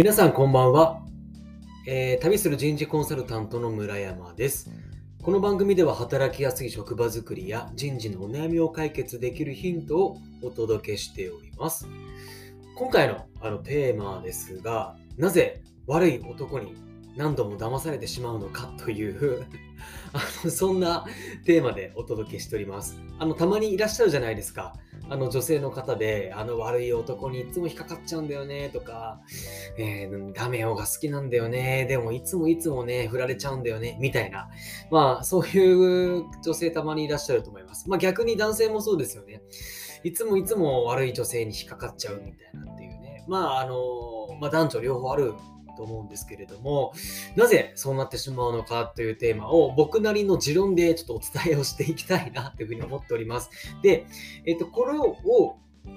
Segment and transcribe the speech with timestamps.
[0.00, 1.02] 皆さんこんばんは、
[1.86, 4.70] えー旅する人事コンサルタントの村山です。
[5.22, 11.86] この番組では働きやすい職場づくりや人事のお悩みを解決できるヒントをお届けしております。
[12.76, 16.74] 今回のあのテーマですがなぜ悪い男に
[17.14, 19.44] 何度も騙されてしまうのかという
[20.14, 21.04] あのそんな
[21.44, 22.98] テーマでお届けしております。
[23.18, 24.72] あのたまにいらっしゃるじゃないですか。
[25.10, 29.20] あの女性の方で、あの悪い男にいつも引っかかっちゃうんだよねとか、
[29.76, 34.48] えー、ダメよが好きなんだよね、でもいつもいつもね、振られちゃうんだよね、みたいな。
[34.90, 37.90] まあ、そういう女性たまにいらっしゃると思います。
[37.90, 39.42] まあ逆に男性もそうですよね。
[40.04, 43.24] いつもいつも悪い女性に引っかかっちゃうみたいなっていうね。
[43.26, 43.76] まあ、あの、
[44.40, 45.34] まあ男女両方ある
[45.80, 46.92] と思うんですけれども、
[47.36, 53.50] なぜそうなってしまうのかというテーマを僕なりの持論でちょっとお伝えをしていきたいなというふうに思っております。
[53.82, 54.06] で、
[54.44, 55.16] えっ、と、これを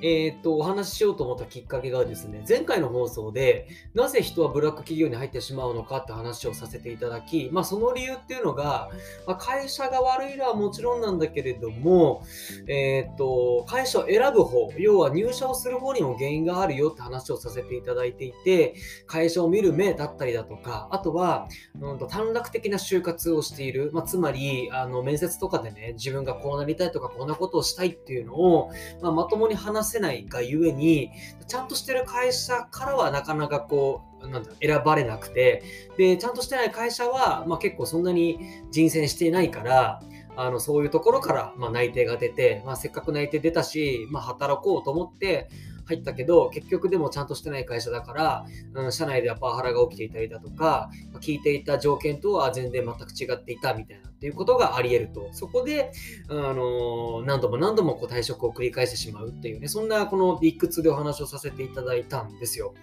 [0.00, 8.90] えー、とお話ししようと思ったきっかけがですね前回の放送でなぜ人はブラック企業に入ってしまうのかって話をさせていただき、まあ、その理由っていうのが、
[9.26, 12.22] まあ、会社が悪いのはもちろんなんだけれども、
[12.68, 18.74] えー、と会社を選ぶ方要は入社をする方にも原因があるよって話をさせていただいていて
[19.06, 21.48] 会社を見る目だったりだとかあとは、
[21.80, 28.70] うん、と短絡的な就活をしている、まあ、つまりあの面接とかでね自分がこうなりたいとかこんなことをしたいっていうのを、
[29.02, 31.10] まあ、まともに話話せないがゆえに、
[31.46, 35.62] ちゃんとしてる会社からはなかなかこう、なんだ選ばれなくて、
[35.96, 38.38] で、ちゃんとしてない会社は、まあ、結構そんなに
[38.70, 40.02] 人選していないから、
[40.36, 45.48] あのそういうところから、まあ、内定が出て、まあ、せっかく内定出たし、まあ、働こうと思って
[45.88, 55.28] 入ったけど、結局でもちゃんとしてない会社だから、うん、社内ではパワハラが起きていたりだとか、聞いていた条件とは全然全く違っていたみたいなっていうことがあり得ると。
[55.32, 55.90] そこで、
[56.28, 62.74] あの何度も何度もこう退職を繰り返してしまうっていうね、そんなこのビッグ2でお話をさせていただいたんですよ。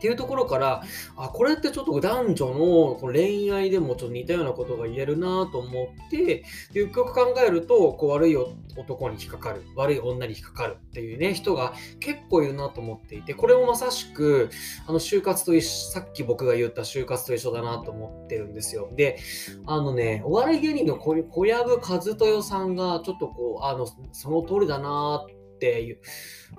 [0.00, 0.82] っていうところから、
[1.14, 6.42] あ、これってちょっと男女の恋愛でもちょっと似たようなことが言えるなと思って、
[6.72, 8.36] よくよく考えると、こう悪い
[8.78, 14.48] 男に引っかかる、悪い女に引っかかるっていうね、人が結構いるなと思っていて、これもまさしく、
[14.86, 18.90] あの、就活と一緒、さっき僕が言った就活と一緒だなと思ってるんですよ。
[18.96, 19.18] で、
[19.66, 26.00] あのね、お笑い芸人の小籔和豊さんが、ちょっとこう、あの、その通りだなってって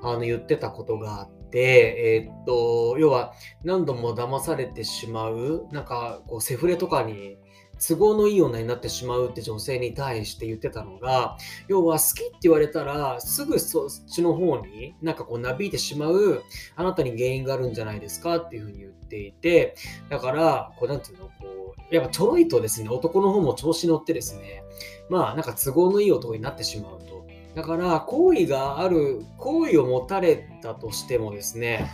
[0.03, 7.37] あの言ってたことがあって、えー、っと、要は何度も騙されてしまう、なんかこうセフレとかに
[7.79, 16.43] 都合のいい女になってしまうって女性に対して言ってたのが、要は好きって言われたら、すぐそっちの方になんかこうなびいてしまう、
[16.75, 19.75] あなたに原因があるんじゃないですかっていうふうに言っていて、
[20.09, 24.63] だから、こうなんていうの、こう、やっぱちょろいとですね、男の方も調子乗ってですね、
[25.09, 27.10] まあなんか都合のいい男になってしまうと。
[27.55, 31.89] だから、好意がある、好意を持たれたとしてもですね、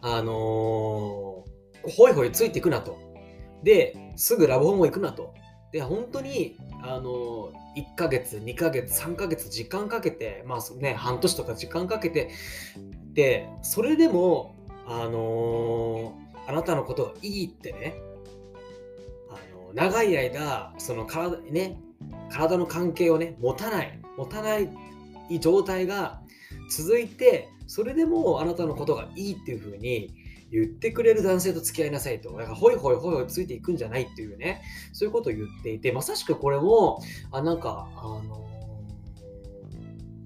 [0.00, 2.98] あのー、ほいほいついていくなと。
[3.62, 5.34] で、すぐラブホも行くなと。
[5.72, 12.30] で、本当に、あのー、1ヶ月、2ヶ月、3ヶ月、時間かけて、まあね、半年とか時間かけて、
[13.12, 14.54] で、それでも、
[14.86, 17.96] あのー、あなたのことがいいってね、
[19.30, 21.80] あの長い間、その体、ね、
[22.30, 23.98] 体の関係をね、持たない。
[24.16, 24.70] 持たない
[25.40, 26.20] 状態が
[26.70, 30.14] 続いて、それでもあなたのことがいいっていうふうに
[30.50, 32.30] 言ってくれる男性と付き合いなさいと。
[32.36, 37.00] だから、ほいほいほいほいついていくんじゃないっていうね、そういうことを言っていて、まさしくこれも、
[37.32, 38.53] あ、なんか、あの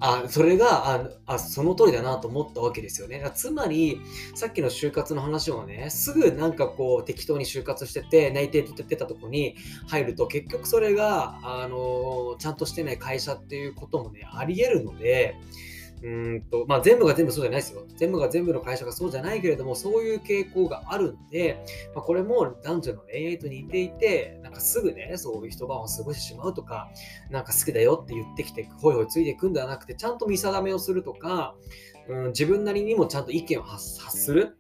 [0.01, 3.23] あ、それが、あ、あその通りだなと思ったわけですよね。
[3.35, 4.01] つまり、
[4.35, 9.57] さっきの就活の話もね、すぐなんかこう適当に就活してて、内定ってたとこに
[9.89, 15.35] 入ると、結局それが、あの、ちゃんとしてない会社っていうこともね、ありえるので、
[16.03, 17.85] うんとまあ、全部が全部そうじゃないですよ。
[17.97, 21.65] 全部が全部の会社がそうじゃないけれども、そういう傾向があるんで、
[21.95, 26.91] まあ、これも男女の恋愛と似ていて、なんかすぐね、そういう一晩を過ごしてしまうとか、
[27.31, 31.57] なんか好きだよって言ってきて、ほいほいついていくんではなくて、ちゃんと見定めをするとか、
[32.09, 34.57] うん、自分なりにもちゃんと意見を発する。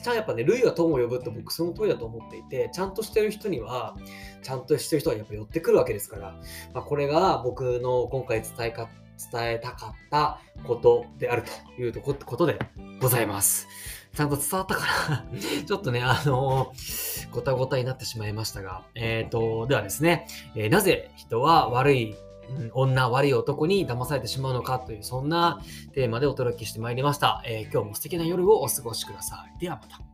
[0.00, 3.96] ちゃんやっぱね、類は友を呼ぶって僕その通りだと思っていて、ちゃんとしてる人には、
[4.42, 6.40] ちゃんとしてる人はやっぱ寄ってくるわけですから、
[6.74, 8.90] まあ、これが僕の今回伝えか
[9.32, 11.42] 伝えたかったことである
[11.76, 12.58] というとことで
[13.00, 13.66] ございます。
[14.14, 15.24] ちゃんと伝わったかな？
[15.66, 22.14] ちょっとね、あのー、ごたごたになってしまいましたが、えっ、ー、と、ではですね、えー、なぜ人は悪い
[22.72, 25.60] 女、悪い男に騙されてしまうのかという、そんな
[25.92, 27.42] テーマでお届けしてまいりました。
[27.44, 29.60] え今日も素敵な夜をお過ごしください。
[29.60, 30.13] ではまた。